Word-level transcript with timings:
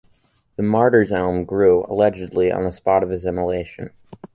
The 0.55 0.63
"Martyr's 0.63 1.11
Elm" 1.11 1.45
grew, 1.45 1.85
allegedly, 1.87 2.51
on 2.51 2.63
the 2.63 2.71
spot 2.71 3.03
of 3.03 3.11
his 3.11 3.23
immolation. 3.23 3.91